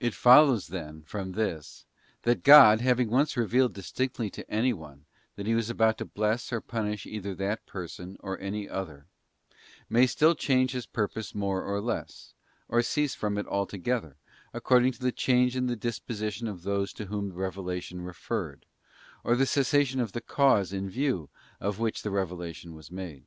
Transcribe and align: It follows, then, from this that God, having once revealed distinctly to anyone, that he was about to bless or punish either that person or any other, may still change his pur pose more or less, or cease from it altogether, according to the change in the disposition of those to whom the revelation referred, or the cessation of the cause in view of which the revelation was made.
It 0.00 0.14
follows, 0.14 0.66
then, 0.66 1.02
from 1.04 1.30
this 1.30 1.86
that 2.22 2.42
God, 2.42 2.80
having 2.80 3.08
once 3.08 3.36
revealed 3.36 3.72
distinctly 3.72 4.28
to 4.30 4.50
anyone, 4.50 5.04
that 5.36 5.46
he 5.46 5.54
was 5.54 5.70
about 5.70 5.96
to 5.98 6.04
bless 6.04 6.52
or 6.52 6.60
punish 6.60 7.06
either 7.06 7.36
that 7.36 7.64
person 7.64 8.16
or 8.18 8.36
any 8.40 8.68
other, 8.68 9.06
may 9.88 10.08
still 10.08 10.34
change 10.34 10.72
his 10.72 10.86
pur 10.86 11.06
pose 11.06 11.36
more 11.36 11.62
or 11.62 11.80
less, 11.80 12.34
or 12.66 12.82
cease 12.82 13.14
from 13.14 13.38
it 13.38 13.46
altogether, 13.46 14.16
according 14.52 14.90
to 14.90 15.00
the 15.00 15.12
change 15.12 15.54
in 15.54 15.68
the 15.68 15.76
disposition 15.76 16.48
of 16.48 16.62
those 16.64 16.92
to 16.94 17.04
whom 17.06 17.28
the 17.28 17.36
revelation 17.36 18.00
referred, 18.00 18.66
or 19.22 19.36
the 19.36 19.46
cessation 19.46 20.00
of 20.00 20.10
the 20.10 20.20
cause 20.20 20.72
in 20.72 20.90
view 20.90 21.30
of 21.60 21.78
which 21.78 22.02
the 22.02 22.10
revelation 22.10 22.74
was 22.74 22.90
made. 22.90 23.24